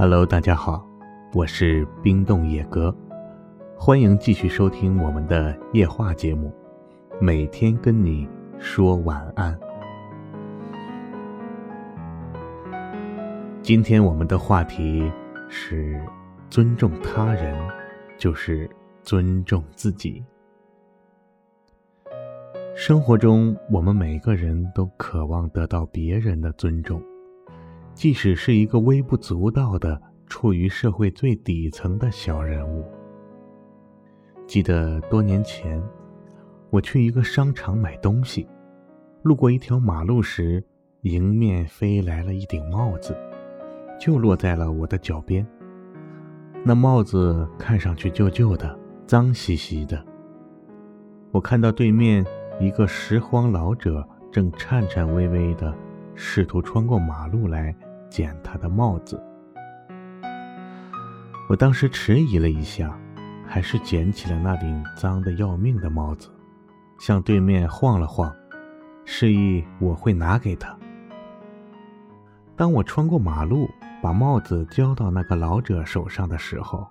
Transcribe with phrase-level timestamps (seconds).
[0.00, 0.82] Hello，大家好，
[1.34, 2.90] 我是冰冻野哥，
[3.76, 6.50] 欢迎继续收听我们的夜话节目，
[7.20, 8.26] 每天跟你
[8.58, 9.54] 说晚安。
[13.60, 15.12] 今天我们的话题
[15.50, 16.02] 是
[16.48, 17.54] 尊重他人，
[18.16, 18.66] 就是
[19.02, 20.24] 尊重自己。
[22.74, 27.02] 生活中，我们每个人都渴望得到别人的尊重。
[27.94, 32.84] 即使是一个微不足道的、处于社会最底层的小人物。
[34.46, 35.82] 记得多年前，
[36.70, 38.48] 我去一个商场买东西，
[39.22, 40.64] 路过一条马路时，
[41.02, 43.16] 迎面飞来了一顶帽子，
[43.98, 45.46] 就落在了我的脚边。
[46.64, 50.02] 那帽子看上去旧旧的、脏兮兮的。
[51.32, 52.24] 我看到对面
[52.58, 55.74] 一个拾荒老者正颤颤巍巍的。
[56.14, 57.74] 试图穿过马路来
[58.08, 59.22] 捡他的帽子，
[61.48, 62.96] 我当时迟疑了一下，
[63.46, 66.28] 还是捡起了那顶脏的要命的帽子，
[66.98, 68.34] 向对面晃了晃，
[69.04, 70.76] 示意我会拿给他。
[72.56, 73.68] 当我穿过马路，
[74.02, 76.86] 把帽子交到那个老者手上的时候，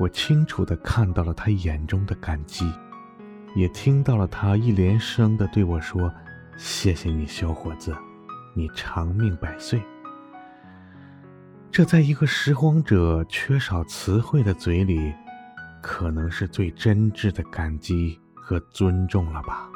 [0.00, 2.70] 我清楚地看到了他眼中的感激，
[3.54, 6.12] 也听到了他一连声地对我说
[6.58, 7.94] ：“谢谢你，小伙子。”
[8.56, 9.82] 你长命百岁。
[11.70, 15.12] 这在一个拾荒者缺少词汇的嘴里，
[15.82, 19.70] 可能是最真挚的感激和尊重了吧。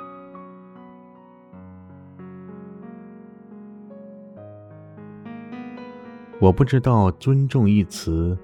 [6.41, 8.35] 我不知道“尊重”一词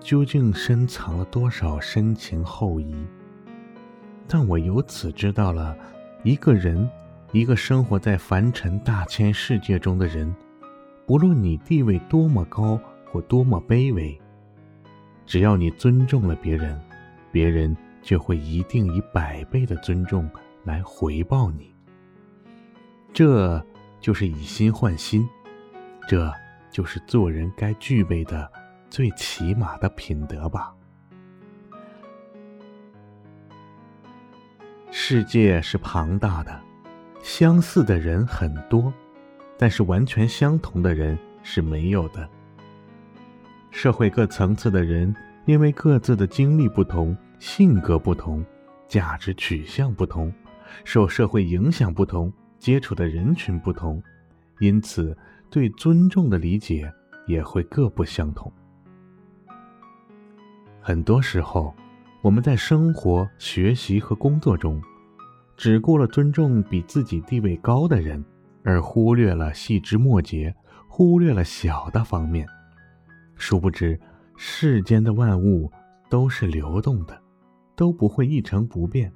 [0.00, 2.96] 究竟深藏了多少深情厚谊，
[4.26, 5.76] 但我由此知道了
[6.22, 6.88] 一个人。
[7.34, 10.32] 一个生活在凡尘大千世界中的人，
[11.04, 12.78] 不论你地位多么高
[13.10, 14.16] 或多么卑微，
[15.26, 16.80] 只要你尊重了别人，
[17.32, 20.30] 别人就会一定以百倍的尊重
[20.62, 21.74] 来回报你。
[23.12, 23.60] 这
[23.98, 25.28] 就是以心换心，
[26.06, 26.32] 这
[26.70, 28.48] 就是做人该具备的
[28.88, 30.72] 最起码的品德吧。
[34.92, 36.63] 世界是庞大的。
[37.24, 38.92] 相似的人很多，
[39.56, 42.28] 但是完全相同的人是没有的。
[43.70, 45.12] 社会各层次的人，
[45.46, 48.44] 因为各自的经历不同、性格不同、
[48.86, 50.30] 价值取向不同、
[50.84, 54.02] 受社会影响不同、接触的人群不同，
[54.60, 55.16] 因此
[55.48, 56.92] 对尊重的理解
[57.26, 58.52] 也会各不相同。
[60.78, 61.74] 很多时候，
[62.20, 64.78] 我们在生活、学习和工作中。
[65.56, 68.24] 只顾了尊重比自己地位高的人，
[68.62, 70.54] 而忽略了细枝末节，
[70.88, 72.46] 忽略了小的方面。
[73.36, 73.98] 殊不知，
[74.36, 75.70] 世间的万物
[76.08, 77.20] 都是流动的，
[77.76, 79.12] 都不会一成不变。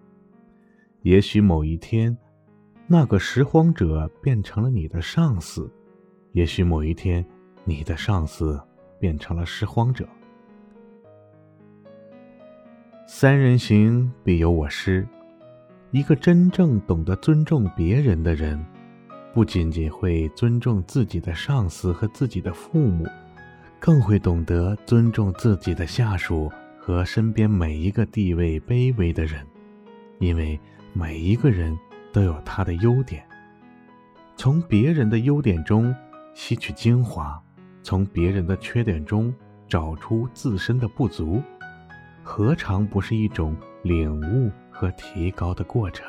[1.03, 2.17] 也许某一天，
[2.87, 5.71] 那个拾荒者变成了你的上司；
[6.33, 7.25] 也许某一天，
[7.65, 8.61] 你的上司
[8.99, 10.09] 变成了拾荒者。
[13.07, 15.07] 三人行，必有我师。
[15.91, 18.63] 一个真正懂得尊重别人的人，
[19.33, 23.07] 不仅仅会尊重自己的上司和自己的父母，
[23.81, 29.47] 更会懂得尊重自己的下属和身边每一个地位卑微的人，
[30.19, 30.61] 因为
[30.93, 31.75] 每一个人
[32.13, 33.25] 都有他的优点。
[34.37, 35.95] 从别人的优点中
[36.35, 37.43] 吸取精华，
[37.83, 39.35] 从别人的缺点中
[39.67, 41.43] 找出自身的不足，
[42.23, 44.51] 何尝不是一种领悟？
[44.79, 46.07] 和提高的过程。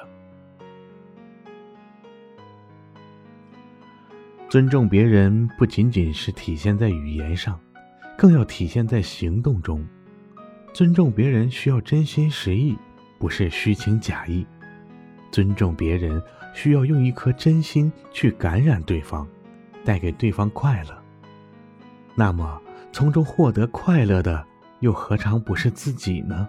[4.47, 7.59] 尊重别人不仅仅是体现在语言上，
[8.15, 9.83] 更要体现在行动中。
[10.71, 12.77] 尊重别人需要真心实意，
[13.17, 14.45] 不是虚情假意。
[15.31, 16.21] 尊重别人
[16.53, 19.27] 需要用一颗真心去感染对方，
[19.83, 20.95] 带给对方快乐。
[22.13, 22.61] 那么，
[22.91, 24.45] 从中获得快乐的，
[24.81, 26.47] 又何尝不是自己呢？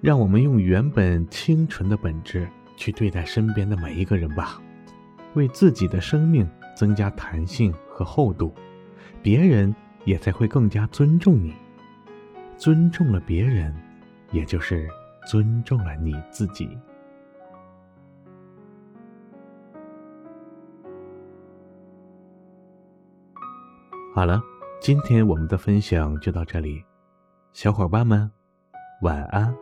[0.00, 4.60] 让我们用原本清纯的本质去对待身边的每一个人吧，
[5.34, 8.54] 为自己的生命增加弹性和厚度，
[9.22, 9.74] 别人
[10.06, 11.54] 也才会更加尊重你。
[12.56, 13.74] 尊重了别人，
[14.32, 14.88] 也就是
[15.26, 16.68] 尊重了你自己。
[24.14, 24.42] 好了，
[24.80, 26.82] 今天我们的分享就到这里，
[27.52, 28.30] 小伙伴们，
[29.02, 29.54] 晚安。